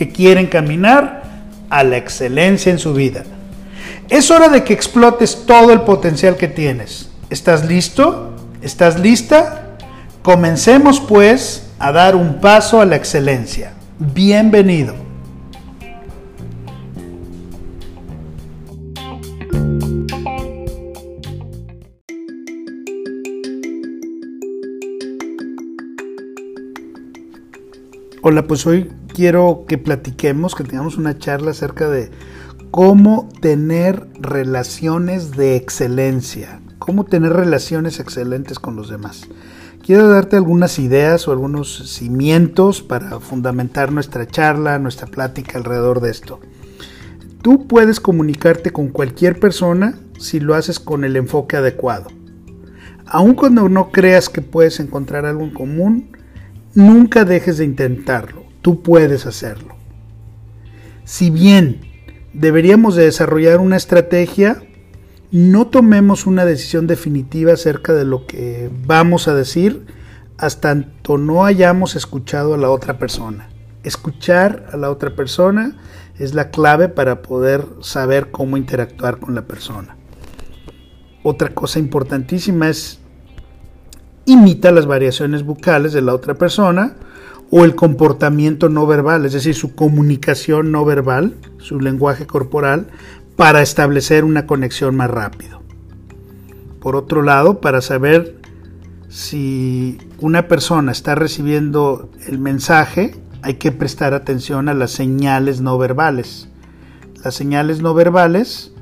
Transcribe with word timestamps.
que 0.00 0.08
quieren 0.08 0.46
caminar 0.46 1.24
a 1.68 1.84
la 1.84 1.98
excelencia 1.98 2.72
en 2.72 2.78
su 2.78 2.94
vida. 2.94 3.22
Es 4.08 4.30
hora 4.30 4.48
de 4.48 4.64
que 4.64 4.72
explotes 4.72 5.44
todo 5.44 5.74
el 5.74 5.82
potencial 5.82 6.38
que 6.38 6.48
tienes. 6.48 7.10
¿Estás 7.28 7.66
listo? 7.66 8.34
¿Estás 8.62 8.98
lista? 8.98 9.76
Comencemos 10.22 11.00
pues 11.00 11.66
a 11.78 11.92
dar 11.92 12.16
un 12.16 12.40
paso 12.40 12.80
a 12.80 12.86
la 12.86 12.96
excelencia. 12.96 13.74
Bienvenido. 13.98 14.94
Hola, 28.22 28.46
pues 28.46 28.66
hoy 28.66 28.90
quiero 29.14 29.64
que 29.66 29.78
platiquemos, 29.78 30.54
que 30.54 30.64
tengamos 30.64 30.96
una 30.96 31.18
charla 31.18 31.50
acerca 31.50 31.88
de 31.88 32.10
cómo 32.70 33.28
tener 33.40 34.06
relaciones 34.20 35.32
de 35.32 35.56
excelencia, 35.56 36.60
cómo 36.78 37.04
tener 37.04 37.32
relaciones 37.32 38.00
excelentes 38.00 38.58
con 38.58 38.76
los 38.76 38.88
demás. 38.88 39.28
Quiero 39.82 40.08
darte 40.08 40.36
algunas 40.36 40.78
ideas 40.78 41.26
o 41.26 41.32
algunos 41.32 41.90
cimientos 41.90 42.82
para 42.82 43.18
fundamentar 43.18 43.92
nuestra 43.92 44.26
charla, 44.26 44.78
nuestra 44.78 45.06
plática 45.06 45.58
alrededor 45.58 46.00
de 46.00 46.10
esto. 46.10 46.40
Tú 47.42 47.66
puedes 47.66 48.00
comunicarte 48.00 48.70
con 48.70 48.88
cualquier 48.88 49.40
persona 49.40 49.98
si 50.18 50.38
lo 50.38 50.54
haces 50.54 50.78
con 50.78 51.04
el 51.04 51.16
enfoque 51.16 51.56
adecuado. 51.56 52.08
Aun 53.06 53.34
cuando 53.34 53.68
no 53.68 53.90
creas 53.90 54.28
que 54.28 54.42
puedes 54.42 54.78
encontrar 54.78 55.24
algo 55.24 55.42
en 55.42 55.50
común, 55.50 56.16
nunca 56.74 57.24
dejes 57.24 57.58
de 57.58 57.64
intentarlo. 57.64 58.39
Tú 58.62 58.82
puedes 58.82 59.26
hacerlo. 59.26 59.74
Si 61.04 61.30
bien 61.30 61.80
deberíamos 62.32 62.94
de 62.94 63.04
desarrollar 63.04 63.58
una 63.58 63.76
estrategia, 63.76 64.62
no 65.32 65.68
tomemos 65.68 66.26
una 66.26 66.44
decisión 66.44 66.86
definitiva 66.86 67.52
acerca 67.52 67.92
de 67.92 68.04
lo 68.04 68.26
que 68.26 68.70
vamos 68.86 69.28
a 69.28 69.34
decir 69.34 69.86
hasta 70.40 70.70
tanto 70.70 71.18
no 71.18 71.44
hayamos 71.44 71.96
escuchado 71.96 72.54
a 72.54 72.58
la 72.58 72.70
otra 72.70 72.98
persona. 72.98 73.50
Escuchar 73.82 74.70
a 74.72 74.76
la 74.78 74.90
otra 74.90 75.14
persona 75.14 75.76
es 76.18 76.34
la 76.34 76.50
clave 76.50 76.88
para 76.88 77.20
poder 77.20 77.66
saber 77.80 78.30
cómo 78.30 78.56
interactuar 78.56 79.18
con 79.18 79.34
la 79.34 79.42
persona. 79.42 79.96
Otra 81.22 81.50
cosa 81.50 81.78
importantísima 81.78 82.70
es 82.70 83.00
imita 84.24 84.70
las 84.70 84.86
variaciones 84.86 85.44
bucales 85.44 85.92
de 85.92 86.00
la 86.00 86.14
otra 86.14 86.34
persona 86.34 86.96
o 87.50 87.64
el 87.64 87.74
comportamiento 87.74 88.68
no 88.68 88.86
verbal, 88.86 89.26
es 89.26 89.32
decir, 89.32 89.54
su 89.54 89.74
comunicación 89.74 90.70
no 90.70 90.84
verbal, 90.84 91.34
su 91.58 91.80
lenguaje 91.80 92.26
corporal, 92.26 92.88
para 93.36 93.60
establecer 93.60 94.24
una 94.24 94.46
conexión 94.46 94.94
más 94.96 95.10
rápido. 95.10 95.60
Por 96.80 96.96
otro 96.96 97.22
lado, 97.22 97.60
para 97.60 97.80
saber 97.80 98.40
si 99.08 99.98
una 100.18 100.46
persona 100.46 100.92
está 100.92 101.14
recibiendo 101.16 102.10
el 102.26 102.38
mensaje, 102.38 103.20
hay 103.42 103.54
que 103.54 103.72
prestar 103.72 104.14
atención 104.14 104.68
a 104.68 104.74
las 104.74 104.92
señales 104.92 105.60
no 105.60 105.76
verbales. 105.78 106.48
Las 107.24 107.34
señales 107.34 107.82
no 107.82 107.94
verbales 107.94 108.72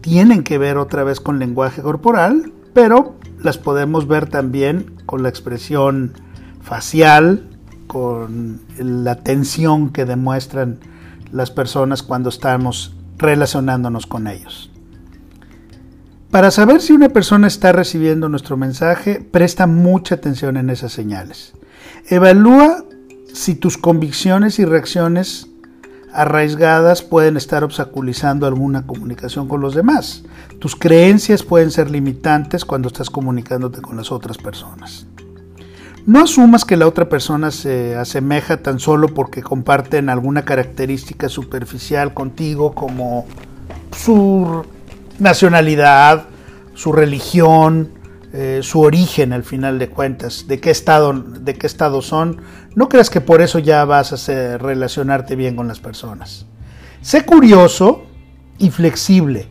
tienen 0.00 0.42
que 0.42 0.58
ver 0.58 0.76
otra 0.76 1.04
vez 1.04 1.20
con 1.20 1.38
lenguaje 1.38 1.82
corporal, 1.82 2.52
pero 2.74 3.16
las 3.40 3.58
podemos 3.58 4.08
ver 4.08 4.28
también 4.28 4.96
con 5.06 5.22
la 5.22 5.28
expresión 5.28 6.12
facial, 6.60 7.55
con 7.86 8.60
la 8.78 9.16
tensión 9.16 9.90
que 9.90 10.04
demuestran 10.04 10.78
las 11.32 11.50
personas 11.50 12.02
cuando 12.02 12.28
estamos 12.28 12.94
relacionándonos 13.18 14.06
con 14.06 14.26
ellos. 14.26 14.70
Para 16.30 16.50
saber 16.50 16.82
si 16.82 16.92
una 16.92 17.08
persona 17.08 17.46
está 17.46 17.72
recibiendo 17.72 18.28
nuestro 18.28 18.56
mensaje, 18.56 19.20
presta 19.20 19.66
mucha 19.66 20.16
atención 20.16 20.56
en 20.56 20.70
esas 20.70 20.92
señales. 20.92 21.54
Evalúa 22.08 22.84
si 23.32 23.54
tus 23.54 23.78
convicciones 23.78 24.58
y 24.58 24.64
reacciones 24.64 25.48
arraigadas 26.12 27.02
pueden 27.02 27.36
estar 27.36 27.62
obstaculizando 27.62 28.46
alguna 28.46 28.86
comunicación 28.86 29.48
con 29.48 29.60
los 29.60 29.74
demás. 29.74 30.24
Tus 30.58 30.74
creencias 30.74 31.42
pueden 31.42 31.70
ser 31.70 31.90
limitantes 31.90 32.64
cuando 32.64 32.88
estás 32.88 33.10
comunicándote 33.10 33.82
con 33.82 33.96
las 33.96 34.10
otras 34.10 34.38
personas. 34.38 35.06
No 36.06 36.22
asumas 36.22 36.64
que 36.64 36.76
la 36.76 36.86
otra 36.86 37.08
persona 37.08 37.50
se 37.50 37.96
asemeja 37.96 38.58
tan 38.58 38.78
solo 38.78 39.08
porque 39.08 39.42
comparten 39.42 40.08
alguna 40.08 40.44
característica 40.44 41.28
superficial 41.28 42.14
contigo 42.14 42.76
como 42.76 43.26
su 43.90 44.64
nacionalidad, 45.18 46.26
su 46.74 46.92
religión, 46.92 47.90
eh, 48.32 48.60
su 48.62 48.82
origen 48.82 49.32
al 49.32 49.42
final 49.42 49.80
de 49.80 49.88
cuentas, 49.88 50.46
de 50.46 50.60
qué 50.60 50.70
estado, 50.70 51.12
de 51.12 51.54
qué 51.54 51.66
estado 51.66 52.00
son. 52.02 52.40
No 52.76 52.88
creas 52.88 53.10
que 53.10 53.20
por 53.20 53.42
eso 53.42 53.58
ya 53.58 53.84
vas 53.84 54.28
a 54.28 54.58
relacionarte 54.58 55.34
bien 55.34 55.56
con 55.56 55.66
las 55.66 55.80
personas. 55.80 56.46
Sé 57.02 57.24
curioso 57.24 58.06
y 58.58 58.70
flexible. 58.70 59.48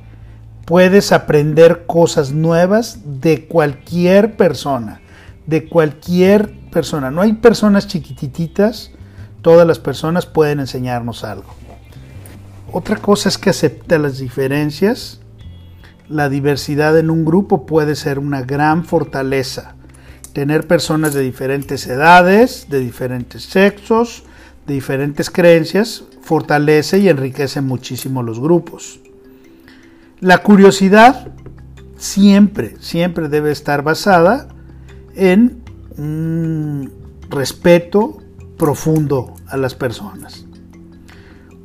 Puedes 0.64 1.12
aprender 1.12 1.86
cosas 1.86 2.32
nuevas 2.32 3.00
de 3.04 3.46
cualquier 3.46 4.38
persona 4.38 5.02
de 5.48 5.68
cualquier 5.68 6.54
persona. 6.70 7.12
No 7.12 7.22
hay 7.22 7.34
personas 7.34 7.88
chiquititas, 7.88 8.92
todas 9.42 9.68
las 9.68 9.80
personas 9.80 10.26
pueden 10.26 10.60
enseñarnos 10.60 11.24
algo. 11.24 11.54
Otra 12.72 12.98
cosa 12.98 13.30
es 13.30 13.38
que 13.38 13.52
acepta 13.52 13.98
las 13.98 14.18
diferencias. 14.18 15.22
La 16.10 16.30
diversidad 16.30 16.98
en 16.98 17.10
un 17.10 17.26
grupo 17.26 17.66
puede 17.66 17.96
ser 17.96 18.20
una 18.20 18.42
gran 18.42 18.86
fortaleza. 18.86 19.76
Tener 20.34 20.68
personas 20.68 21.14
de 21.14 21.22
diferentes 21.22 21.88
edades, 21.88 22.68
de 22.70 22.80
diferentes 22.80 23.44
sexos, 23.44 24.24
de 24.68 24.74
diferentes 24.74 25.30
creencias, 25.30 26.04
fortalece 26.22 27.00
y 27.00 27.08
enriquece 27.08 27.62
muchísimo 27.62 28.24
los 28.24 28.40
grupos. 28.40 29.00
La 30.20 30.40
curiosidad 30.40 31.32
siempre, 31.98 32.76
siempre 32.80 33.30
debe 33.30 33.52
estar 33.52 33.84
basada 33.84 34.48
en 35.16 35.64
un 35.98 36.92
respeto 37.30 38.18
profundo 38.58 39.34
a 39.48 39.58
las 39.58 39.76
personas. 39.76 40.46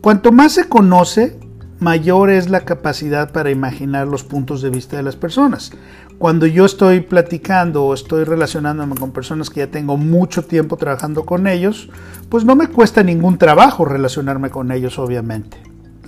Cuanto 0.00 0.32
más 0.32 0.52
se 0.52 0.68
conoce, 0.68 1.38
mayor 1.78 2.30
es 2.30 2.48
la 2.48 2.64
capacidad 2.64 3.32
para 3.32 3.50
imaginar 3.50 4.06
los 4.06 4.24
puntos 4.24 4.62
de 4.62 4.70
vista 4.70 4.96
de 4.96 5.02
las 5.02 5.16
personas. 5.16 5.72
Cuando 6.18 6.46
yo 6.46 6.66
estoy 6.66 7.00
platicando 7.00 7.84
o 7.84 7.94
estoy 7.94 8.24
relacionándome 8.24 8.94
con 8.94 9.12
personas 9.12 9.48
que 9.48 9.60
ya 9.60 9.70
tengo 9.70 9.96
mucho 9.96 10.44
tiempo 10.44 10.76
trabajando 10.76 11.24
con 11.24 11.46
ellos, 11.46 11.88
pues 12.28 12.44
no 12.44 12.56
me 12.56 12.68
cuesta 12.68 13.02
ningún 13.02 13.38
trabajo 13.38 13.86
relacionarme 13.86 14.50
con 14.50 14.70
ellos, 14.70 14.98
obviamente. 14.98 15.56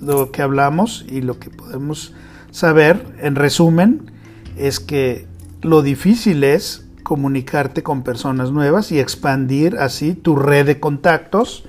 Lo 0.00 0.30
que 0.30 0.42
hablamos 0.42 1.06
y 1.08 1.22
lo 1.22 1.38
que 1.38 1.48
podemos 1.48 2.12
saber, 2.50 3.06
en 3.20 3.36
resumen, 3.36 4.10
es 4.56 4.80
que 4.80 5.26
lo 5.62 5.80
difícil 5.80 6.44
es 6.44 6.86
comunicarte 7.02 7.82
con 7.82 8.02
personas 8.02 8.50
nuevas 8.52 8.92
y 8.92 8.98
expandir 8.98 9.76
así 9.78 10.14
tu 10.14 10.36
red 10.36 10.66
de 10.66 10.80
contactos 10.80 11.64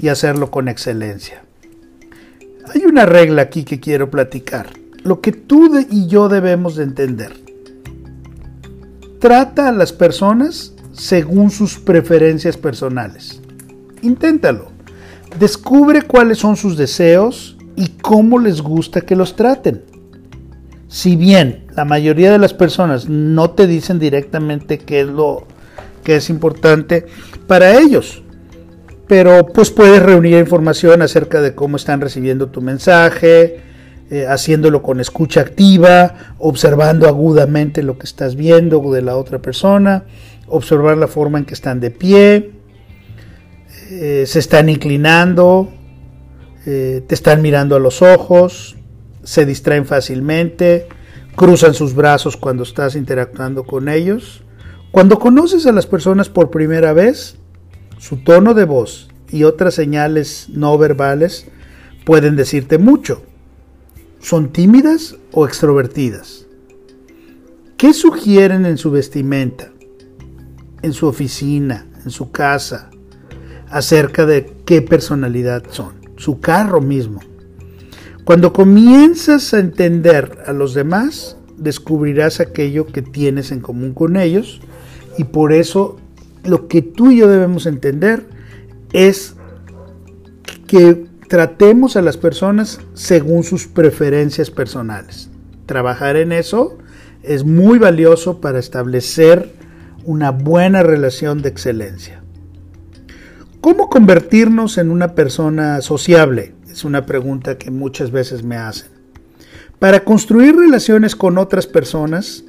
y 0.00 0.08
hacerlo 0.08 0.50
con 0.50 0.68
excelencia. 0.68 1.42
Hay 2.74 2.84
una 2.84 3.06
regla 3.06 3.42
aquí 3.42 3.64
que 3.64 3.80
quiero 3.80 4.10
platicar. 4.10 4.70
Lo 5.02 5.20
que 5.20 5.32
tú 5.32 5.70
y 5.88 6.08
yo 6.08 6.28
debemos 6.28 6.76
de 6.76 6.84
entender. 6.84 7.36
Trata 9.20 9.68
a 9.68 9.72
las 9.72 9.92
personas 9.92 10.74
según 10.92 11.50
sus 11.50 11.78
preferencias 11.78 12.56
personales. 12.56 13.40
Inténtalo. 14.02 14.72
Descubre 15.38 16.02
cuáles 16.02 16.38
son 16.38 16.56
sus 16.56 16.76
deseos 16.76 17.56
y 17.76 17.88
cómo 17.88 18.38
les 18.38 18.62
gusta 18.62 19.00
que 19.00 19.16
los 19.16 19.36
traten. 19.36 19.82
Si 20.88 21.16
bien 21.16 21.66
la 21.74 21.84
mayoría 21.84 22.30
de 22.30 22.38
las 22.38 22.54
personas 22.54 23.08
no 23.08 23.50
te 23.50 23.66
dicen 23.66 23.98
directamente 23.98 24.78
qué 24.78 25.00
es 25.00 25.06
lo 25.06 25.46
que 26.04 26.16
es 26.16 26.30
importante 26.30 27.06
para 27.46 27.78
ellos, 27.78 28.22
pero 29.08 29.46
pues 29.46 29.70
puedes 29.70 30.02
reunir 30.02 30.38
información 30.38 31.02
acerca 31.02 31.40
de 31.40 31.54
cómo 31.54 31.76
están 31.76 32.00
recibiendo 32.00 32.48
tu 32.48 32.60
mensaje, 32.60 33.60
eh, 34.10 34.26
haciéndolo 34.28 34.82
con 34.82 35.00
escucha 35.00 35.40
activa, 35.40 36.14
observando 36.38 37.08
agudamente 37.08 37.82
lo 37.82 37.98
que 37.98 38.06
estás 38.06 38.36
viendo 38.36 38.80
de 38.92 39.02
la 39.02 39.16
otra 39.16 39.40
persona, 39.40 40.04
observar 40.46 40.96
la 40.96 41.08
forma 41.08 41.38
en 41.38 41.44
que 41.44 41.54
están 41.54 41.80
de 41.80 41.90
pie, 41.90 42.52
eh, 43.90 44.24
se 44.26 44.38
están 44.38 44.68
inclinando, 44.68 45.72
eh, 46.66 47.02
te 47.06 47.14
están 47.14 47.42
mirando 47.42 47.74
a 47.74 47.80
los 47.80 48.02
ojos, 48.02 48.76
se 49.26 49.44
distraen 49.44 49.86
fácilmente, 49.86 50.86
cruzan 51.34 51.74
sus 51.74 51.94
brazos 51.94 52.36
cuando 52.36 52.62
estás 52.62 52.94
interactuando 52.94 53.64
con 53.64 53.88
ellos. 53.88 54.44
Cuando 54.92 55.18
conoces 55.18 55.66
a 55.66 55.72
las 55.72 55.86
personas 55.86 56.28
por 56.28 56.50
primera 56.50 56.92
vez, 56.92 57.36
su 57.98 58.18
tono 58.18 58.54
de 58.54 58.64
voz 58.64 59.08
y 59.30 59.42
otras 59.42 59.74
señales 59.74 60.46
no 60.48 60.78
verbales 60.78 61.48
pueden 62.04 62.36
decirte 62.36 62.78
mucho. 62.78 63.24
¿Son 64.20 64.52
tímidas 64.52 65.16
o 65.32 65.44
extrovertidas? 65.44 66.46
¿Qué 67.76 67.94
sugieren 67.94 68.64
en 68.64 68.78
su 68.78 68.92
vestimenta, 68.92 69.72
en 70.82 70.92
su 70.92 71.08
oficina, 71.08 71.84
en 72.04 72.12
su 72.12 72.30
casa, 72.30 72.90
acerca 73.68 74.24
de 74.24 74.54
qué 74.64 74.82
personalidad 74.82 75.64
son? 75.70 75.94
Su 76.16 76.38
carro 76.38 76.80
mismo. 76.80 77.20
Cuando 78.26 78.52
comienzas 78.52 79.54
a 79.54 79.60
entender 79.60 80.38
a 80.46 80.52
los 80.52 80.74
demás, 80.74 81.36
descubrirás 81.58 82.40
aquello 82.40 82.88
que 82.88 83.00
tienes 83.00 83.52
en 83.52 83.60
común 83.60 83.94
con 83.94 84.16
ellos 84.16 84.60
y 85.16 85.22
por 85.22 85.52
eso 85.52 85.96
lo 86.42 86.66
que 86.66 86.82
tú 86.82 87.12
y 87.12 87.18
yo 87.18 87.28
debemos 87.28 87.66
entender 87.66 88.26
es 88.92 89.36
que 90.66 91.06
tratemos 91.28 91.94
a 91.94 92.02
las 92.02 92.16
personas 92.16 92.80
según 92.94 93.44
sus 93.44 93.68
preferencias 93.68 94.50
personales. 94.50 95.30
Trabajar 95.66 96.16
en 96.16 96.32
eso 96.32 96.78
es 97.22 97.44
muy 97.44 97.78
valioso 97.78 98.40
para 98.40 98.58
establecer 98.58 99.52
una 100.04 100.32
buena 100.32 100.82
relación 100.82 101.42
de 101.42 101.50
excelencia. 101.50 102.24
¿Cómo 103.60 103.88
convertirnos 103.88 104.78
en 104.78 104.90
una 104.90 105.14
persona 105.14 105.80
sociable? 105.80 106.55
Es 106.76 106.84
una 106.84 107.06
pregunta 107.06 107.56
que 107.56 107.70
muchas 107.70 108.10
veces 108.10 108.42
me 108.42 108.56
hacen. 108.56 108.88
Para 109.78 110.04
construir 110.04 110.54
relaciones 110.54 111.16
con 111.16 111.38
otras 111.38 111.66
personas, 111.66 112.44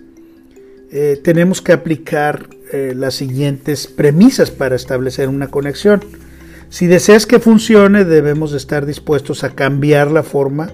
eh, 0.91 1.17
tenemos 1.23 1.61
que 1.61 1.71
aplicar 1.71 2.49
eh, 2.73 2.91
las 2.93 3.13
siguientes 3.13 3.87
premisas 3.87 4.51
para 4.51 4.75
establecer 4.75 5.29
una 5.29 5.47
conexión. 5.47 6.03
Si 6.67 6.87
deseas 6.87 7.25
que 7.25 7.39
funcione, 7.39 8.03
debemos 8.03 8.51
estar 8.51 8.85
dispuestos 8.85 9.45
a 9.45 9.51
cambiar 9.51 10.11
la 10.11 10.23
forma 10.23 10.73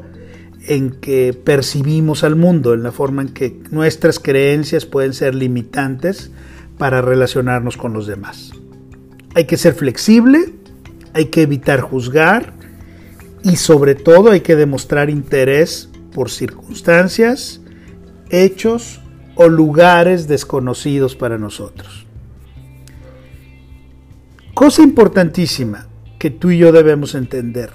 en 0.66 0.90
que 0.90 1.40
percibimos 1.40 2.24
al 2.24 2.36
mundo, 2.36 2.74
en 2.74 2.82
la 2.82 2.92
forma 2.92 3.22
en 3.22 3.30
que 3.30 3.62
nuestras 3.70 4.18
creencias 4.18 4.88
pueden 4.88 5.14
ser 5.14 5.36
limitantes 5.36 6.32
para 6.80 7.04
relacionarnos 7.04 7.78
con 7.78 7.94
los 7.94 8.08
demás. 8.08 8.50
Hay 9.36 9.46
que 9.46 9.58
ser 9.58 9.76
flexible, 9.76 10.56
hay 11.14 11.26
que 11.26 11.44
evitar 11.44 11.82
juzgar 11.82 12.53
y 13.44 13.58
sobre 13.58 13.96
todo 13.96 14.32
hay 14.32 14.42
que 14.42 14.56
demostrar 14.56 15.10
interés 15.10 15.90
por 16.14 16.30
circunstancias, 16.30 17.62
hechos 18.30 19.02
o 19.36 19.48
lugares 19.50 20.28
desconocidos 20.28 21.16
para 21.16 21.38
nosotros. 21.38 22.08
Cosa 24.54 24.82
importantísima 24.84 25.88
que 26.20 26.30
tú 26.30 26.52
y 26.52 26.60
yo 26.60 26.72
debemos 26.72 27.16
entender. 27.16 27.72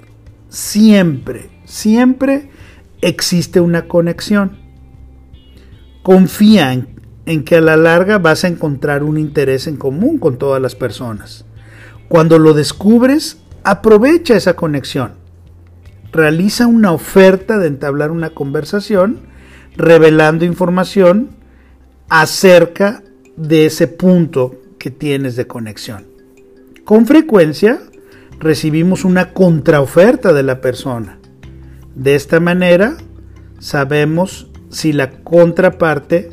Siempre, 0.47 1.49
siempre 1.65 2.49
existe 3.01 3.59
una 3.59 3.87
conexión. 3.87 4.57
Confía 6.01 6.73
en, 6.73 6.87
en, 7.25 7.43
que 7.43 7.57
a 7.57 7.61
la 7.61 7.77
larga 7.77 8.17
vas 8.17 8.43
a 8.43 8.47
encontrar 8.47 9.03
un 9.03 9.19
interés 9.19 9.67
en 9.67 9.75
común 9.75 10.17
con 10.17 10.37
todas 10.37 10.61
las 10.61 10.73
personas. 10.73 11.45
Cuando 12.07 12.39
lo 12.39 12.53
descubres, 12.53 13.37
aprovecha 13.63 14.35
esa 14.35 14.55
conexión. 14.55 15.18
Realiza 16.11 16.67
una 16.67 16.91
oferta 16.91 17.57
de 17.57 17.67
entablar 17.67 18.11
una 18.11 18.31
conversación 18.31 19.19
revelando 19.75 20.45
información 20.45 21.29
acerca 22.09 23.03
de 23.37 23.65
ese 23.65 23.87
punto 23.87 24.59
que 24.77 24.91
tienes 24.91 25.35
de 25.35 25.47
conexión. 25.47 26.05
Con 26.83 27.05
frecuencia 27.05 27.79
recibimos 28.39 29.05
una 29.05 29.33
contraoferta 29.33 30.33
de 30.33 30.43
la 30.43 30.61
persona. 30.61 31.19
De 31.95 32.15
esta 32.15 32.39
manera 32.39 32.97
sabemos 33.59 34.49
si 34.69 34.93
la 34.93 35.11
contraparte 35.23 36.31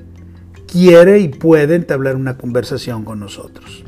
quiere 0.66 1.20
y 1.20 1.28
puede 1.28 1.74
entablar 1.74 2.16
una 2.16 2.36
conversación 2.36 3.04
con 3.04 3.20
nosotros. 3.20 3.84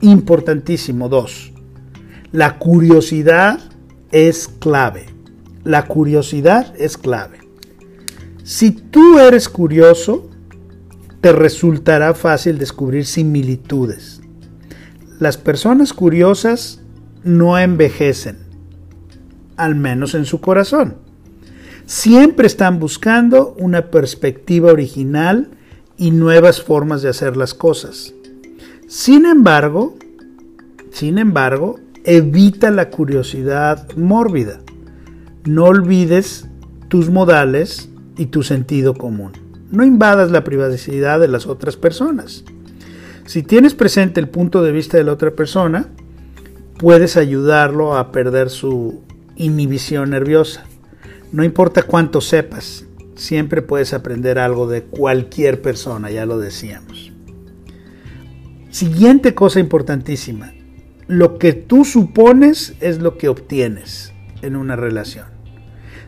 Importantísimo. 0.00 1.08
Dos, 1.08 1.52
la 2.32 2.58
curiosidad 2.58 3.60
es 4.14 4.46
clave. 4.46 5.06
La 5.64 5.86
curiosidad 5.86 6.72
es 6.78 6.96
clave. 6.96 7.40
Si 8.44 8.70
tú 8.70 9.18
eres 9.18 9.48
curioso, 9.48 10.30
te 11.20 11.32
resultará 11.32 12.14
fácil 12.14 12.58
descubrir 12.58 13.06
similitudes. 13.06 14.20
Las 15.18 15.36
personas 15.36 15.92
curiosas 15.92 16.80
no 17.24 17.58
envejecen, 17.58 18.38
al 19.56 19.74
menos 19.74 20.14
en 20.14 20.26
su 20.26 20.40
corazón. 20.40 20.98
Siempre 21.84 22.46
están 22.46 22.78
buscando 22.78 23.56
una 23.58 23.90
perspectiva 23.90 24.70
original 24.70 25.50
y 25.96 26.12
nuevas 26.12 26.62
formas 26.62 27.02
de 27.02 27.08
hacer 27.08 27.36
las 27.36 27.52
cosas. 27.52 28.14
Sin 28.86 29.26
embargo, 29.26 29.96
sin 30.92 31.18
embargo, 31.18 31.80
evita 32.04 32.70
la 32.70 32.90
curiosidad 32.90 33.88
mórbida. 33.96 34.60
No 35.44 35.64
olvides 35.64 36.46
tus 36.88 37.10
modales 37.10 37.88
y 38.16 38.26
tu 38.26 38.42
sentido 38.42 38.94
común. 38.94 39.32
No 39.70 39.84
invadas 39.84 40.30
la 40.30 40.44
privacidad 40.44 41.18
de 41.18 41.28
las 41.28 41.46
otras 41.46 41.76
personas. 41.76 42.44
Si 43.26 43.42
tienes 43.42 43.74
presente 43.74 44.20
el 44.20 44.28
punto 44.28 44.62
de 44.62 44.72
vista 44.72 44.98
de 44.98 45.04
la 45.04 45.12
otra 45.12 45.30
persona, 45.30 45.88
puedes 46.78 47.16
ayudarlo 47.16 47.96
a 47.96 48.12
perder 48.12 48.50
su 48.50 49.02
inhibición 49.36 50.10
nerviosa. 50.10 50.64
No 51.32 51.42
importa 51.42 51.82
cuánto 51.82 52.20
sepas, 52.20 52.84
siempre 53.16 53.62
puedes 53.62 53.94
aprender 53.94 54.38
algo 54.38 54.68
de 54.68 54.82
cualquier 54.82 55.62
persona, 55.62 56.10
ya 56.10 56.26
lo 56.26 56.38
decíamos. 56.38 57.12
Siguiente 58.70 59.34
cosa 59.34 59.60
importantísima, 59.60 60.52
lo 61.06 61.38
que 61.38 61.52
tú 61.52 61.84
supones 61.84 62.74
es 62.80 62.98
lo 62.98 63.18
que 63.18 63.28
obtienes 63.28 64.12
en 64.42 64.56
una 64.56 64.76
relación. 64.76 65.26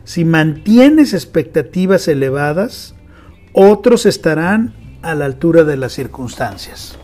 Si 0.03 0.25
mantienes 0.25 1.13
expectativas 1.13 2.07
elevadas, 2.07 2.95
otros 3.53 4.05
estarán 4.05 4.73
a 5.01 5.15
la 5.15 5.25
altura 5.25 5.63
de 5.63 5.77
las 5.77 5.93
circunstancias. 5.93 6.97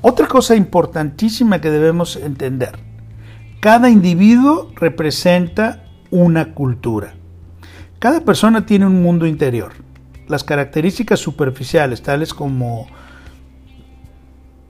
Otra 0.00 0.26
cosa 0.26 0.54
importantísima 0.54 1.60
que 1.60 1.70
debemos 1.70 2.16
entender, 2.16 2.78
cada 3.60 3.90
individuo 3.90 4.70
representa 4.76 5.84
una 6.10 6.54
cultura. 6.54 7.14
Cada 7.98 8.20
persona 8.20 8.66
tiene 8.66 8.86
un 8.86 9.02
mundo 9.02 9.26
interior. 9.26 9.72
Las 10.28 10.44
características 10.44 11.20
superficiales, 11.20 12.02
tales 12.02 12.34
como 12.34 12.86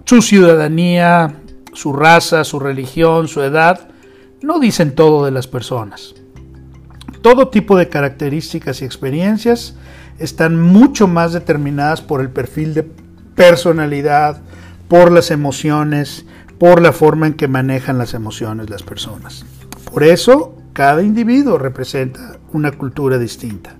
su 0.04 0.22
ciudadanía, 0.22 1.34
su 1.74 1.92
raza, 1.92 2.44
su 2.44 2.58
religión, 2.58 3.28
su 3.28 3.42
edad, 3.42 3.88
no 4.42 4.58
dicen 4.58 4.94
todo 4.94 5.24
de 5.24 5.30
las 5.30 5.46
personas 5.46 6.14
todo 7.24 7.48
tipo 7.48 7.78
de 7.78 7.88
características 7.88 8.82
y 8.82 8.84
experiencias 8.84 9.76
están 10.18 10.60
mucho 10.60 11.08
más 11.08 11.32
determinadas 11.32 12.02
por 12.02 12.20
el 12.20 12.28
perfil 12.28 12.74
de 12.74 12.82
personalidad, 13.34 14.42
por 14.88 15.10
las 15.10 15.30
emociones, 15.30 16.26
por 16.58 16.82
la 16.82 16.92
forma 16.92 17.26
en 17.26 17.32
que 17.32 17.48
manejan 17.48 17.96
las 17.96 18.12
emociones 18.12 18.68
las 18.68 18.82
personas. 18.82 19.46
Por 19.90 20.04
eso, 20.04 20.54
cada 20.74 21.02
individuo 21.02 21.56
representa 21.56 22.38
una 22.52 22.72
cultura 22.72 23.16
distinta. 23.16 23.74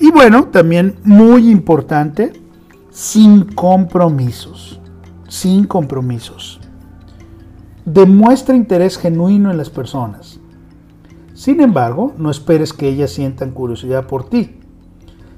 Y 0.00 0.10
bueno, 0.10 0.46
también 0.46 0.96
muy 1.04 1.50
importante, 1.50 2.32
sin 2.90 3.52
compromisos, 3.52 4.80
sin 5.28 5.66
compromisos. 5.66 6.58
Demuestra 7.86 8.56
interés 8.56 8.98
genuino 8.98 9.52
en 9.52 9.58
las 9.58 9.70
personas. 9.70 10.40
Sin 11.34 11.60
embargo, 11.60 12.14
no 12.18 12.32
esperes 12.32 12.72
que 12.72 12.88
ellas 12.88 13.12
sientan 13.12 13.52
curiosidad 13.52 14.08
por 14.08 14.28
ti. 14.28 14.58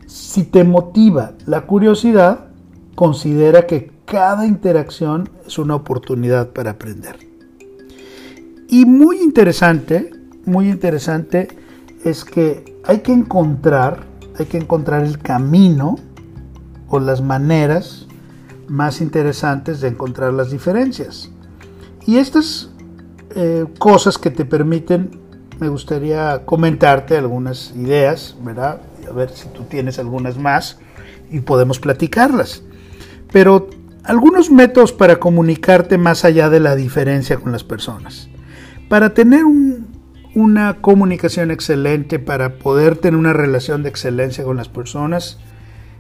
Si 0.06 0.44
te 0.44 0.64
motiva 0.64 1.34
la 1.44 1.66
curiosidad, 1.66 2.46
considera 2.94 3.66
que 3.66 3.92
cada 4.06 4.46
interacción 4.46 5.28
es 5.46 5.58
una 5.58 5.74
oportunidad 5.74 6.54
para 6.54 6.70
aprender. 6.70 7.18
Y 8.66 8.86
muy 8.86 9.18
interesante, 9.18 10.10
muy 10.46 10.70
interesante 10.70 11.48
es 12.02 12.24
que 12.24 12.78
hay 12.84 13.00
que 13.00 13.12
encontrar, 13.12 14.06
hay 14.38 14.46
que 14.46 14.56
encontrar 14.56 15.04
el 15.04 15.18
camino 15.18 15.96
o 16.88 16.98
las 16.98 17.20
maneras 17.20 18.06
más 18.68 19.02
interesantes 19.02 19.82
de 19.82 19.88
encontrar 19.88 20.32
las 20.32 20.50
diferencias. 20.50 21.30
Y 22.08 22.16
estas 22.16 22.70
eh, 23.36 23.66
cosas 23.78 24.16
que 24.16 24.30
te 24.30 24.46
permiten, 24.46 25.10
me 25.60 25.68
gustaría 25.68 26.46
comentarte 26.46 27.18
algunas 27.18 27.74
ideas, 27.76 28.34
¿verdad? 28.42 28.80
A 29.06 29.12
ver 29.12 29.28
si 29.28 29.46
tú 29.48 29.64
tienes 29.64 29.98
algunas 29.98 30.38
más 30.38 30.78
y 31.30 31.40
podemos 31.40 31.78
platicarlas. 31.78 32.62
Pero 33.30 33.68
algunos 34.04 34.50
métodos 34.50 34.94
para 34.94 35.16
comunicarte 35.16 35.98
más 35.98 36.24
allá 36.24 36.48
de 36.48 36.60
la 36.60 36.76
diferencia 36.76 37.36
con 37.36 37.52
las 37.52 37.62
personas. 37.62 38.30
Para 38.88 39.12
tener 39.12 39.42
una 40.34 40.80
comunicación 40.80 41.50
excelente, 41.50 42.18
para 42.18 42.54
poder 42.56 42.96
tener 42.96 43.20
una 43.20 43.34
relación 43.34 43.82
de 43.82 43.90
excelencia 43.90 44.44
con 44.44 44.56
las 44.56 44.70
personas, 44.70 45.40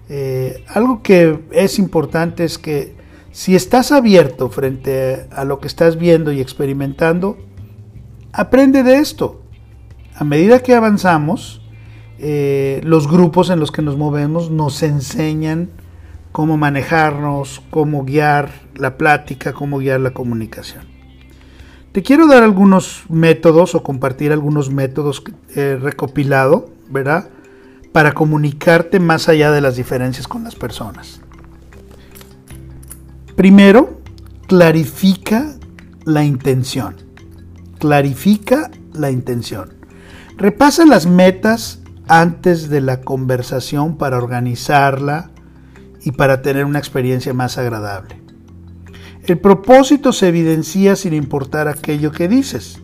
eh, 0.08 0.64
algo 0.68 1.02
que 1.02 1.38
es 1.50 1.78
importante 1.78 2.44
es 2.44 2.56
que 2.56 2.96
si 3.38 3.54
estás 3.54 3.92
abierto 3.92 4.50
frente 4.50 5.28
a 5.30 5.44
lo 5.44 5.60
que 5.60 5.68
estás 5.68 5.96
viendo 5.96 6.32
y 6.32 6.40
experimentando, 6.40 7.38
aprende 8.32 8.82
de 8.82 8.96
esto. 8.98 9.42
A 10.16 10.24
medida 10.24 10.58
que 10.58 10.74
avanzamos, 10.74 11.62
eh, 12.18 12.80
los 12.82 13.06
grupos 13.06 13.50
en 13.50 13.60
los 13.60 13.70
que 13.70 13.80
nos 13.80 13.96
movemos 13.96 14.50
nos 14.50 14.82
enseñan 14.82 15.70
cómo 16.32 16.56
manejarnos, 16.56 17.62
cómo 17.70 18.04
guiar 18.04 18.50
la 18.74 18.96
plática, 18.96 19.52
cómo 19.52 19.78
guiar 19.78 20.00
la 20.00 20.10
comunicación. 20.10 20.86
Te 21.92 22.02
quiero 22.02 22.26
dar 22.26 22.42
algunos 22.42 23.04
métodos 23.08 23.76
o 23.76 23.84
compartir 23.84 24.32
algunos 24.32 24.72
métodos 24.72 25.22
he 25.54 25.76
recopilado, 25.76 26.70
¿verdad? 26.90 27.30
Para 27.92 28.14
comunicarte 28.14 28.98
más 28.98 29.28
allá 29.28 29.52
de 29.52 29.60
las 29.60 29.76
diferencias 29.76 30.26
con 30.26 30.42
las 30.42 30.56
personas. 30.56 31.20
Primero, 33.38 34.02
clarifica 34.48 35.54
la 36.04 36.24
intención. 36.24 36.96
Clarifica 37.78 38.70
la 38.92 39.10
intención. 39.10 39.74
Repasa 40.36 40.84
las 40.84 41.06
metas 41.06 41.80
antes 42.08 42.68
de 42.68 42.82
la 42.82 43.00
conversación 43.00 43.96
para 43.96 44.18
organizarla, 44.18 45.30
y 46.02 46.12
para 46.12 46.42
tener 46.42 46.64
una 46.64 46.78
experiencia 46.78 47.34
más 47.34 47.58
agradable. 47.58 48.20
El 49.24 49.38
propósito 49.38 50.12
se 50.12 50.28
evidencia 50.28 50.96
sin 50.96 51.12
importar 51.12 51.68
aquello 51.68 52.12
que 52.12 52.28
dices 52.28 52.80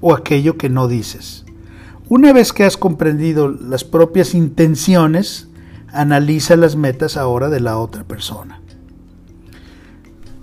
o 0.00 0.14
aquello 0.14 0.56
que 0.56 0.70
no 0.70 0.88
dices. 0.88 1.44
Una 2.08 2.32
vez 2.32 2.52
que 2.52 2.64
has 2.64 2.76
comprendido 2.76 3.48
las 3.48 3.84
propias 3.84 4.34
intenciones, 4.34 5.48
analiza 5.92 6.56
las 6.56 6.74
metas 6.74 7.16
ahora 7.16 7.48
de 7.48 7.60
la 7.60 7.78
otra 7.78 8.04
persona. 8.04 8.60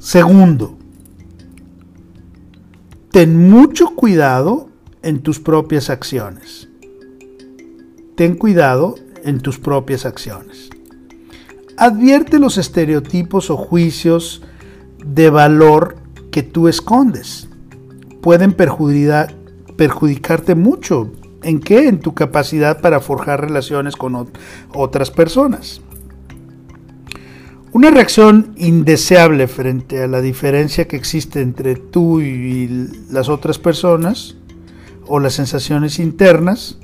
Segundo, 0.01 0.77
ten 3.12 3.50
mucho 3.51 3.93
cuidado 3.93 4.67
en 5.03 5.22
tus 5.22 5.39
propias 5.39 5.91
acciones. 5.91 6.70
Ten 8.15 8.36
cuidado 8.36 8.96
en 9.24 9.41
tus 9.41 9.60
propias 9.60 10.08
acciones. 10.08 10.72
Advierte 11.77 12.39
los 12.39 12.58
estereotipos 12.58 13.51
o 13.51 13.58
juicios 13.58 14.41
de 15.05 15.29
valor 15.29 15.98
que 16.31 16.41
tú 16.41 16.67
escondes. 16.67 17.48
Pueden 18.24 18.53
perjudicarte 18.53 20.55
mucho. 20.55 21.12
¿En 21.43 21.60
qué? 21.60 21.88
En 21.88 22.00
tu 22.00 22.15
capacidad 22.15 22.81
para 22.81 23.01
forjar 23.01 23.41
relaciones 23.41 23.96
con 23.96 24.31
otras 24.74 25.12
personas. 25.12 25.79
Una 27.74 27.90
reacción 27.90 28.54
indeseable 28.58 29.48
frente 29.48 30.04
a 30.04 30.08
la 30.08 30.20
diferencia 30.20 30.90
que 30.90 30.98
existe 30.98 31.40
entre 31.42 31.75
tú 31.75 32.20
y 32.20 32.68
las 33.10 33.30
otras 33.30 33.60
personas 33.60 34.36
o 35.08 35.22
las 35.22 35.36
sensaciones 35.36 35.98
internas, 35.98 36.78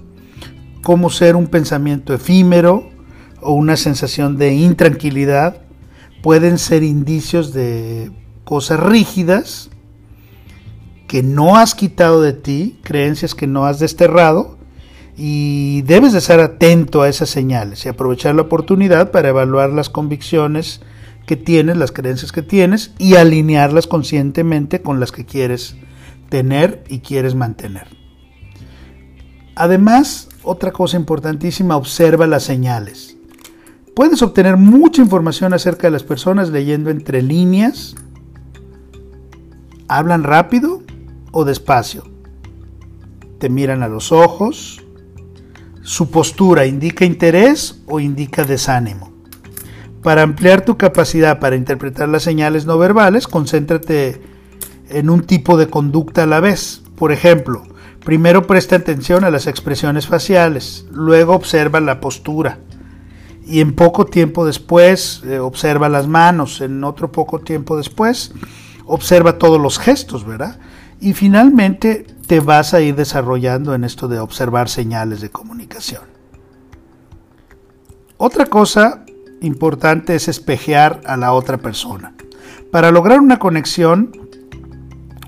como 0.84 1.10
ser 1.10 1.36
un 1.36 1.48
pensamiento 1.48 2.13
efímero, 2.13 2.89
o 3.41 3.51
una 3.51 3.75
sensación 3.75 4.38
de 4.38 4.53
intranquilidad 4.53 5.62
pueden 6.24 6.58
ser 6.58 6.84
indicios 6.84 7.51
de 7.51 8.10
cosas 8.46 8.79
rígidas 8.79 9.70
que 11.08 11.22
no 11.22 11.58
has 11.58 11.75
quitado 11.75 12.22
de 12.22 12.32
ti, 12.32 12.79
creencias 12.84 13.36
que 13.36 13.46
no 13.46 13.65
has 13.65 13.79
desterrado 13.79 14.56
y 15.17 15.81
debes 15.81 16.13
de 16.13 16.19
estar 16.19 16.39
atento 16.39 17.01
a 17.01 17.09
esas 17.09 17.29
señales 17.29 17.83
y 17.86 17.89
aprovechar 17.89 18.36
la 18.36 18.43
oportunidad 18.43 19.09
para 19.09 19.29
evaluar 19.29 19.71
las 19.71 19.89
convicciones 19.89 20.81
que 21.25 21.36
tienes, 21.36 21.75
las 21.75 21.91
creencias 21.91 22.31
que 22.31 22.43
tienes 22.43 22.93
y 23.00 23.15
alinearlas 23.15 23.88
conscientemente 23.88 24.81
con 24.83 25.00
las 25.00 25.12
que 25.12 25.25
quieres 25.25 25.75
tener 26.29 26.83
y 26.88 27.00
quieres 27.00 27.33
mantener. 27.33 27.88
Además, 29.55 30.29
otra 30.43 30.71
cosa 30.71 30.97
importantísima, 30.97 31.75
observa 31.77 32.27
las 32.27 32.43
señales. 32.43 33.17
Puedes 33.95 34.21
obtener 34.21 34.55
mucha 34.55 35.01
información 35.01 35.53
acerca 35.53 35.88
de 35.88 35.91
las 35.91 36.03
personas 36.03 36.50
leyendo 36.50 36.91
entre 36.91 37.24
líneas. 37.24 37.95
Hablan 39.88 40.24
rápido 40.24 40.83
o 41.31 41.43
despacio. 41.43 42.03
Te 43.39 43.50
miran 43.50 43.81
a 43.81 43.88
los 43.88 44.12
ojos. 44.12 44.83
Su 45.88 46.12
postura 46.12 46.65
indica 46.65 47.06
interés 47.06 47.82
o 47.88 48.01
indica 48.01 48.44
desánimo. 48.44 49.13
Para 50.03 50.22
ampliar 50.22 50.65
tu 50.65 50.75
capacidad 50.75 51.39
para 51.39 51.56
interpretar 51.56 52.10
las 52.10 52.24
señales 52.24 52.65
no 52.65 52.77
verbales, 52.77 53.25
concéntrate 53.25 54.22
en 54.89 55.10
un 55.10 55.22
tipo 55.22 55.56
de 55.56 55.70
conducta 55.70 56.24
a 56.24 56.25
la 56.25 56.41
vez. 56.41 56.82
Por 56.98 57.13
ejemplo, 57.13 57.63
primero 58.03 58.46
presta 58.46 58.75
atención 58.75 59.24
a 59.24 59.32
las 59.32 59.48
expresiones 59.48 60.08
faciales, 60.08 60.86
luego 60.91 61.34
observa 61.34 61.79
la 61.79 62.01
postura, 62.01 62.60
y 63.46 63.62
en 63.62 63.74
poco 63.74 64.03
tiempo 64.03 64.46
después 64.46 65.22
eh, 65.25 65.39
observa 65.39 65.88
las 65.88 66.06
manos, 66.06 66.60
en 66.60 66.84
otro 66.84 67.13
poco 67.13 67.39
tiempo 67.39 67.77
después 67.77 68.34
observa 68.86 69.38
todos 69.38 69.62
los 69.62 69.79
gestos, 69.79 70.27
¿verdad? 70.27 70.60
Y 71.00 71.13
finalmente 71.13 72.08
te 72.27 72.41
vas 72.41 72.74
a 72.74 72.81
ir 72.81 72.96
desarrollando 72.96 73.74
en 73.74 73.86
esto 73.86 74.10
de 74.10 74.19
observar 74.19 74.67
señales 74.67 75.22
de 75.22 75.29
comunicación. 75.29 76.03
Otra 78.17 78.46
cosa 78.48 79.05
importante 79.41 80.13
es 80.15 80.27
espejear 80.27 81.01
a 81.05 81.15
la 81.15 81.31
otra 81.31 81.57
persona. 81.57 82.13
Para 82.72 82.91
lograr 82.91 83.22
una 83.22 83.39
conexión, 83.39 84.12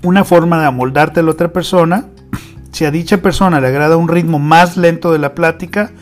una 0.02 0.24
forma 0.24 0.60
de 0.60 0.66
amoldarte 0.66 1.20
a 1.20 1.22
la 1.22 1.30
otra 1.30 1.52
persona, 1.52 2.08
si 2.72 2.84
a 2.84 2.90
dicha 2.90 3.22
persona 3.22 3.60
le 3.60 3.68
agrada 3.68 3.96
un 3.96 4.08
ritmo 4.08 4.38
más 4.38 4.76
lento 4.76 5.10
de 5.12 5.18
la 5.18 5.34
plática, 5.34 5.92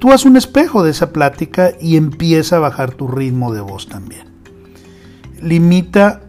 tú 0.00 0.12
haz 0.12 0.26
un 0.26 0.36
espejo 0.36 0.82
de 0.82 0.90
esa 0.90 1.12
plática 1.12 1.70
y 1.80 1.96
empieza 1.96 2.56
a 2.56 2.60
bajar 2.60 2.92
tu 2.92 3.08
ritmo 3.08 3.54
de 3.54 3.62
voz 3.62 3.88
también. 3.88 4.26
Limita 5.40 6.20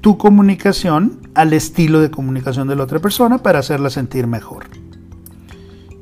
tu 0.00 0.18
comunicación 0.18 1.27
al 1.34 1.52
estilo 1.52 2.00
de 2.00 2.10
comunicación 2.10 2.68
de 2.68 2.76
la 2.76 2.84
otra 2.84 2.98
persona 2.98 3.38
para 3.38 3.58
hacerla 3.58 3.90
sentir 3.90 4.26
mejor. 4.26 4.66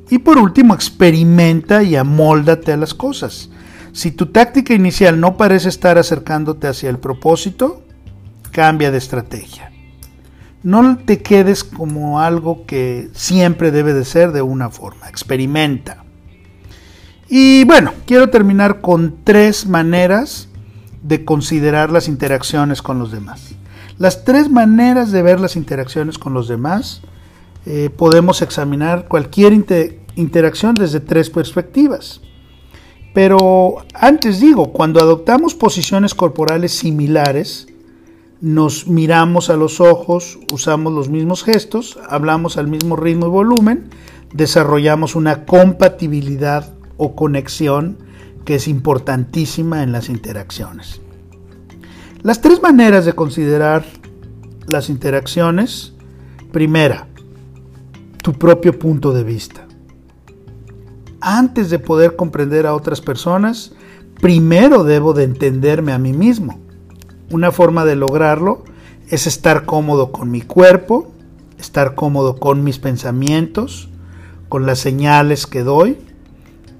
Y 0.09 0.19
por 0.19 0.37
último, 0.37 0.73
experimenta 0.73 1.83
y 1.83 1.95
amóldate 1.95 2.71
a 2.71 2.77
las 2.77 2.93
cosas. 2.93 3.49
Si 3.91 4.11
tu 4.11 4.27
táctica 4.27 4.73
inicial 4.73 5.19
no 5.19 5.37
parece 5.37 5.69
estar 5.69 5.97
acercándote 5.97 6.67
hacia 6.67 6.89
el 6.89 6.99
propósito, 6.99 7.83
cambia 8.51 8.91
de 8.91 8.97
estrategia. 8.97 9.71
No 10.63 10.97
te 10.97 11.21
quedes 11.21 11.63
como 11.63 12.19
algo 12.19 12.65
que 12.65 13.09
siempre 13.13 13.71
debe 13.71 13.93
de 13.93 14.05
ser 14.05 14.31
de 14.31 14.41
una 14.41 14.69
forma. 14.69 15.09
Experimenta. 15.09 16.03
Y 17.29 17.65
bueno, 17.65 17.93
quiero 18.05 18.29
terminar 18.29 18.81
con 18.81 19.17
tres 19.23 19.67
maneras 19.67 20.47
de 21.03 21.25
considerar 21.25 21.91
las 21.91 22.07
interacciones 22.07 22.81
con 22.81 22.99
los 22.99 23.11
demás. 23.11 23.55
Las 23.97 24.23
tres 24.23 24.49
maneras 24.51 25.11
de 25.11 25.23
ver 25.23 25.39
las 25.39 25.55
interacciones 25.55 26.17
con 26.17 26.33
los 26.33 26.47
demás. 26.47 27.01
Eh, 27.65 27.89
podemos 27.89 28.41
examinar 28.41 29.07
cualquier 29.07 29.51
interacción 30.15 30.75
desde 30.75 30.99
tres 30.99 31.29
perspectivas. 31.29 32.21
Pero 33.13 33.77
antes 33.93 34.39
digo, 34.39 34.71
cuando 34.71 34.99
adoptamos 34.99 35.55
posiciones 35.55 36.13
corporales 36.13 36.71
similares, 36.71 37.67
nos 38.39 38.87
miramos 38.87 39.49
a 39.49 39.57
los 39.57 39.81
ojos, 39.81 40.37
usamos 40.53 40.93
los 40.93 41.09
mismos 41.09 41.43
gestos, 41.43 41.97
hablamos 42.07 42.57
al 42.57 42.67
mismo 42.67 42.95
ritmo 42.95 43.25
y 43.25 43.29
volumen, 43.29 43.89
desarrollamos 44.31 45.15
una 45.15 45.45
compatibilidad 45.45 46.73
o 46.97 47.15
conexión 47.15 47.97
que 48.45 48.55
es 48.55 48.67
importantísima 48.67 49.81
en 49.81 49.91
las 49.91 50.09
interacciones. 50.09 51.01
Las 52.23 52.41
tres 52.41 52.61
maneras 52.61 53.05
de 53.05 53.13
considerar 53.13 53.85
las 54.67 54.89
interacciones. 54.89 55.93
Primera, 56.51 57.07
tu 58.23 58.33
propio 58.33 58.77
punto 58.77 59.13
de 59.13 59.23
vista. 59.23 59.67
Antes 61.21 61.69
de 61.69 61.79
poder 61.79 62.15
comprender 62.15 62.65
a 62.65 62.73
otras 62.73 63.01
personas, 63.01 63.73
primero 64.19 64.83
debo 64.83 65.13
de 65.13 65.25
entenderme 65.25 65.93
a 65.93 65.99
mí 65.99 66.13
mismo. 66.13 66.59
Una 67.29 67.51
forma 67.51 67.85
de 67.85 67.95
lograrlo 67.95 68.63
es 69.09 69.27
estar 69.27 69.65
cómodo 69.65 70.11
con 70.11 70.31
mi 70.31 70.41
cuerpo, 70.41 71.11
estar 71.59 71.95
cómodo 71.95 72.37
con 72.37 72.63
mis 72.63 72.79
pensamientos, 72.79 73.89
con 74.49 74.65
las 74.65 74.79
señales 74.79 75.45
que 75.45 75.63
doy 75.63 75.97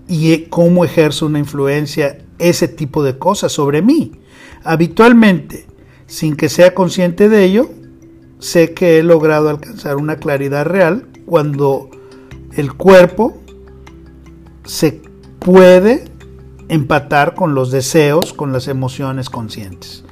y 0.08 0.46
cómo 0.46 0.84
ejerzo 0.84 1.28
una 1.28 1.40
influencia 1.40 2.18
ese 2.40 2.68
tipo 2.68 3.04
de 3.04 3.18
cosas 3.18 3.52
sobre 3.52 3.82
mí. 3.82 4.14
Habitualmente, 4.68 5.66
sin 6.08 6.36
que 6.36 6.50
sea 6.50 6.74
consciente 6.74 7.30
de 7.30 7.46
ello, 7.46 7.70
sé 8.40 8.74
que 8.74 9.00
he 9.00 9.04
logrado 9.04 9.48
alcanzar 9.48 9.96
una 9.96 10.18
claridad 10.18 10.66
real 10.66 11.08
cuando 11.26 11.90
el 12.52 12.74
cuerpo 12.74 13.38
se 14.66 15.02
puede 15.40 16.12
empatar 16.68 17.34
con 17.34 17.56
los 17.56 17.72
deseos, 17.72 18.34
con 18.34 18.52
las 18.52 18.68
emociones 18.68 19.30
conscientes. 19.30 20.04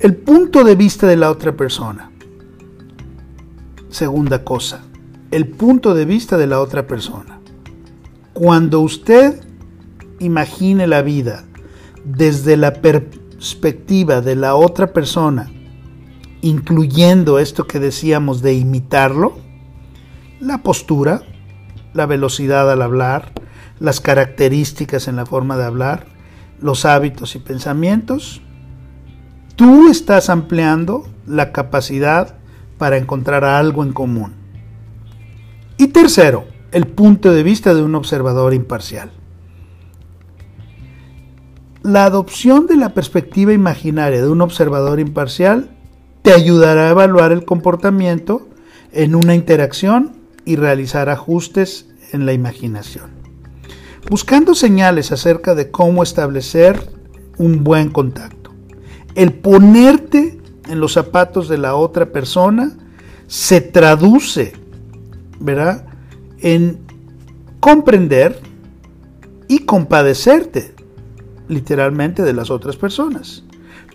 El 0.00 0.16
punto 0.16 0.64
de 0.64 0.74
vista 0.74 1.06
de 1.06 1.16
la 1.16 1.30
otra 1.30 1.58
persona. 1.58 2.10
Segunda 3.90 4.44
cosa, 4.44 4.82
el 5.30 5.46
punto 5.46 5.92
de 5.92 6.06
vista 6.06 6.38
de 6.38 6.46
la 6.46 6.58
otra 6.58 6.86
persona. 6.86 7.38
Cuando 8.32 8.80
usted 8.80 9.42
imagine 10.20 10.86
la 10.86 11.02
vida 11.02 11.44
desde 12.04 12.56
la 12.56 12.74
perspectiva 12.74 14.20
de 14.20 14.36
la 14.36 14.54
otra 14.54 14.92
persona, 14.92 15.50
incluyendo 16.40 17.38
esto 17.38 17.66
que 17.66 17.80
decíamos 17.80 18.42
de 18.42 18.54
imitarlo, 18.54 19.38
la 20.40 20.58
postura, 20.58 21.22
la 21.94 22.06
velocidad 22.06 22.70
al 22.70 22.82
hablar, 22.82 23.32
las 23.80 24.00
características 24.00 25.08
en 25.08 25.16
la 25.16 25.26
forma 25.26 25.56
de 25.56 25.64
hablar, 25.64 26.06
los 26.60 26.84
hábitos 26.84 27.34
y 27.36 27.38
pensamientos, 27.38 28.40
tú 29.56 29.88
estás 29.90 30.30
ampliando 30.30 31.06
la 31.26 31.52
capacidad 31.52 32.36
para 32.78 32.96
encontrar 32.96 33.44
algo 33.44 33.82
en 33.82 33.92
común. 33.92 34.34
Y 35.76 35.88
tercero, 35.88 36.46
el 36.72 36.86
punto 36.86 37.32
de 37.32 37.42
vista 37.42 37.74
de 37.74 37.82
un 37.82 37.94
observador 37.94 38.54
imparcial. 38.54 39.10
La 41.82 42.04
adopción 42.04 42.66
de 42.66 42.76
la 42.76 42.92
perspectiva 42.92 43.52
imaginaria 43.52 44.20
de 44.20 44.28
un 44.28 44.40
observador 44.40 44.98
imparcial 44.98 45.70
te 46.22 46.32
ayudará 46.32 46.88
a 46.88 46.90
evaluar 46.90 47.30
el 47.30 47.44
comportamiento 47.44 48.48
en 48.92 49.14
una 49.14 49.36
interacción 49.36 50.16
y 50.44 50.56
realizar 50.56 51.08
ajustes 51.08 51.86
en 52.12 52.26
la 52.26 52.32
imaginación. 52.32 53.10
Buscando 54.10 54.56
señales 54.56 55.12
acerca 55.12 55.54
de 55.54 55.70
cómo 55.70 56.02
establecer 56.02 56.90
un 57.38 57.62
buen 57.62 57.90
contacto. 57.90 58.50
El 59.14 59.34
ponerte 59.34 60.40
en 60.68 60.80
los 60.80 60.94
zapatos 60.94 61.48
de 61.48 61.58
la 61.58 61.76
otra 61.76 62.06
persona 62.06 62.76
se 63.28 63.60
traduce, 63.60 64.52
¿verdad? 65.38 65.86
En 66.40 66.80
comprender 67.60 68.40
y 69.46 69.60
compadecerte 69.60 70.77
literalmente 71.48 72.22
de 72.22 72.32
las 72.32 72.50
otras 72.50 72.76
personas. 72.76 73.44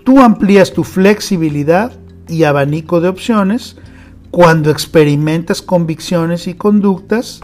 Tú 0.04 0.20
amplías 0.22 0.74
tu 0.74 0.84
flexibilidad 0.84 1.92
y 2.28 2.44
abanico 2.44 3.00
de 3.00 3.10
opciones 3.10 3.78
cuando 4.32 4.72
experimentas 4.72 5.62
convicciones 5.62 6.48
y 6.48 6.56
conductas 6.56 7.42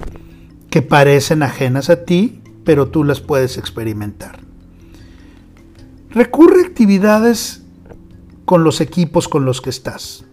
que 0.69 0.81
parecen 0.81 1.43
ajenas 1.43 1.89
a 1.89 2.03
ti, 2.03 2.41
pero 2.63 2.87
tú 2.87 3.03
las 3.03 3.21
puedes 3.21 3.57
experimentar. 3.57 4.39
Recurre 6.09 6.63
a 6.63 6.65
actividades 6.65 7.61
con 8.45 8.63
los 8.63 8.81
equipos 8.81 9.27
con 9.27 9.45
los 9.45 9.61
que 9.61 9.69
estás. 9.69 10.25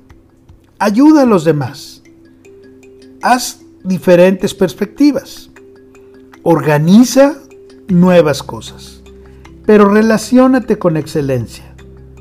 Ayuda 0.78 1.22
a 1.22 1.26
los 1.26 1.44
demás. 1.44 2.02
Haz 3.22 3.60
diferentes 3.84 4.54
perspectivas. 4.54 5.50
Organiza 6.42 7.36
nuevas 7.88 8.42
cosas. 8.42 8.95
Pero 9.66 9.88
relaciónate 9.88 10.79
con 10.79 10.96
excelencia. 10.96 11.64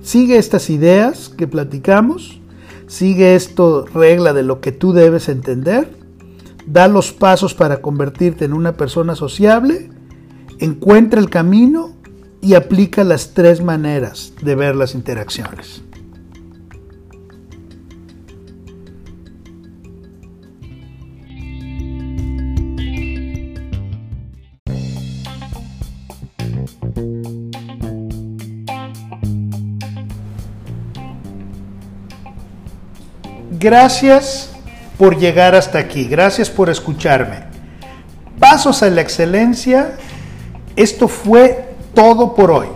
Sigue 0.01 0.37
estas 0.37 0.69
ideas 0.69 1.29
que 1.29 1.47
platicamos, 1.47 2.41
sigue 2.87 3.35
esto 3.35 3.85
regla 3.85 4.33
de 4.33 4.43
lo 4.43 4.61
que 4.61 4.71
tú 4.71 4.93
debes 4.93 5.29
entender, 5.29 5.89
da 6.65 6.87
los 6.87 7.11
pasos 7.11 7.53
para 7.53 7.81
convertirte 7.81 8.45
en 8.45 8.53
una 8.53 8.73
persona 8.73 9.15
sociable, 9.15 9.89
encuentra 10.59 11.19
el 11.19 11.29
camino 11.29 11.95
y 12.41 12.53
aplica 12.53 13.03
las 13.03 13.33
tres 13.33 13.63
maneras 13.63 14.33
de 14.41 14.55
ver 14.55 14.75
las 14.75 14.93
interacciones. 14.93 15.83
Gracias 33.65 34.51
por 34.95 35.17
llegar 35.17 35.55
hasta 35.55 35.79
aquí, 35.79 36.03
gracias 36.03 36.51
por 36.51 36.69
escucharme. 36.69 37.45
Pasos 38.37 38.83
a 38.83 38.91
la 38.91 39.01
excelencia, 39.01 39.93
esto 40.75 41.07
fue 41.07 41.69
todo 41.95 42.35
por 42.35 42.51
hoy. 42.51 42.67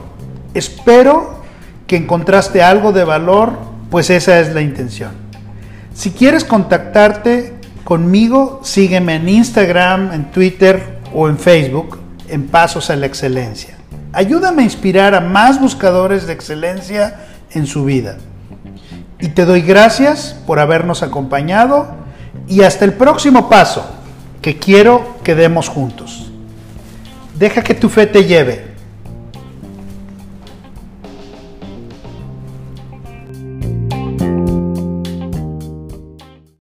Espero 0.56 1.44
que 1.86 1.96
encontraste 1.96 2.64
algo 2.64 2.92
de 2.92 3.04
valor, 3.04 3.54
pues 3.92 4.10
esa 4.10 4.40
es 4.40 4.52
la 4.56 4.62
intención. 4.62 5.12
Si 5.94 6.10
quieres 6.10 6.44
contactarte 6.44 7.54
conmigo, 7.84 8.62
sígueme 8.64 9.14
en 9.14 9.30
Instagram, 9.30 10.12
en 10.12 10.32
Twitter 10.32 11.02
o 11.14 11.30
en 11.30 11.38
Facebook 11.38 12.00
en 12.30 12.48
Pasos 12.48 12.90
a 12.90 12.96
la 12.96 13.06
Excelencia. 13.06 13.78
Ayúdame 14.12 14.64
a 14.64 14.66
inspirar 14.66 15.14
a 15.14 15.22
más 15.22 15.62
buscadores 15.62 16.26
de 16.26 16.34
excelencia 16.34 17.28
en 17.52 17.68
su 17.68 17.86
vida. 17.86 18.18
Y 19.20 19.30
te 19.30 19.46
doy 19.46 19.62
gracias 19.62 20.36
por 20.46 20.60
habernos 20.60 21.04
acompañado 21.04 21.88
y 22.48 22.62
hasta 22.62 22.86
el 22.86 22.94
próximo 22.94 23.50
paso 23.50 23.86
que 24.42 24.58
quiero 24.58 25.18
que 25.24 25.36
demos 25.36 25.68
juntos. 25.68 26.32
Deja 27.36 27.62
que 27.62 27.74
tu 27.74 27.90
fe 27.90 28.08
te 28.08 28.26
lleve 28.26 28.69